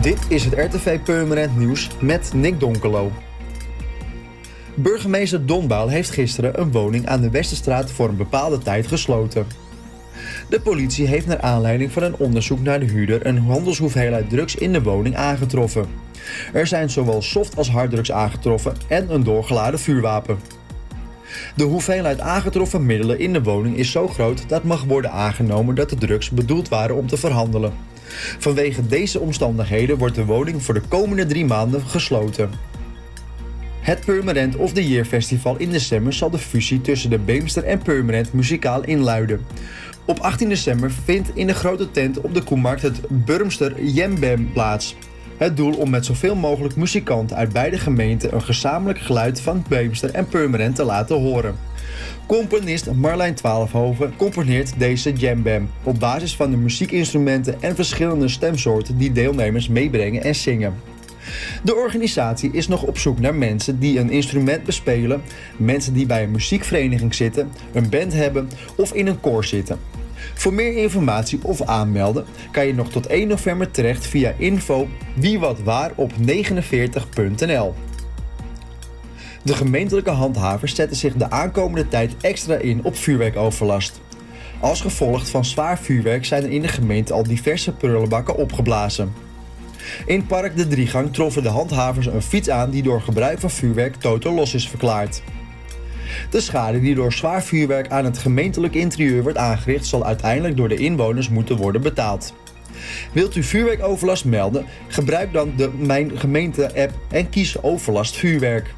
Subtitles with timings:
[0.00, 3.12] Dit is het RTV Permanent Nieuws met Nick Donkelo.
[4.74, 9.46] Burgemeester Donbaal heeft gisteren een woning aan de Westerstraat voor een bepaalde tijd gesloten.
[10.48, 14.72] De politie heeft naar aanleiding van een onderzoek naar de huurder een handelshoeveelheid drugs in
[14.72, 15.86] de woning aangetroffen.
[16.52, 20.38] Er zijn zowel soft als harddrugs aangetroffen en een doorgeladen vuurwapen.
[21.56, 25.90] De hoeveelheid aangetroffen middelen in de woning is zo groot dat mag worden aangenomen dat
[25.90, 27.72] de drugs bedoeld waren om te verhandelen.
[28.38, 32.50] Vanwege deze omstandigheden wordt de woning voor de komende drie maanden gesloten.
[33.80, 37.82] Het Permanent of the Year Festival in december zal de fusie tussen de Beemster en
[37.82, 39.40] Permanent muzikaal inluiden.
[40.04, 44.96] Op 18 december vindt in de grote tent op de Koemarkt het Burmster Jembem plaats.
[45.42, 50.10] Het doel om met zoveel mogelijk muzikanten uit beide gemeenten een gezamenlijk geluid van Beemster
[50.10, 51.56] en Permanent te laten horen.
[52.26, 59.12] Componist Marlijn Twaalfhoven componeert deze jambam op basis van de muziekinstrumenten en verschillende stemsoorten die
[59.12, 60.74] deelnemers meebrengen en zingen.
[61.62, 65.22] De organisatie is nog op zoek naar mensen die een instrument bespelen,
[65.56, 69.78] mensen die bij een muziekvereniging zitten, een band hebben of in een koor zitten.
[70.34, 75.92] Voor meer informatie of aanmelden kan je nog tot 1 november terecht via info wiewatwaar
[75.94, 77.74] op 49.nl.
[79.42, 84.00] De gemeentelijke handhavers zetten zich de aankomende tijd extra in op vuurwerkoverlast.
[84.60, 89.12] Als gevolg van zwaar vuurwerk zijn er in de gemeente al diverse prullenbakken opgeblazen.
[90.06, 93.94] In Park de Driegang troffen de handhavers een fiets aan die door gebruik van vuurwerk
[93.94, 95.22] totaal los is verklaard.
[96.30, 100.68] De schade die door zwaar vuurwerk aan het gemeentelijk interieur wordt aangericht, zal uiteindelijk door
[100.68, 102.34] de inwoners moeten worden betaald.
[103.12, 104.66] Wilt u vuurwerkoverlast melden?
[104.88, 108.74] Gebruik dan de Mijn Gemeente-app en kies overlast vuurwerk.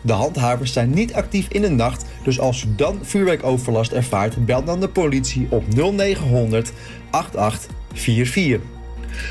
[0.00, 4.64] De handhavers zijn niet actief in de nacht, dus als u dan vuurwerkoverlast ervaart, bel
[4.64, 6.72] dan de politie op 0900
[7.10, 8.77] 8844.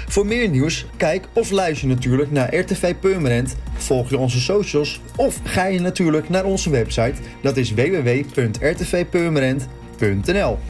[0.08, 5.40] Voor meer nieuws, kijk of luister natuurlijk naar RTV Permanent, volg je onze socials of
[5.44, 10.58] ga je natuurlijk naar onze website, dat is www.rtvpermanent.nl.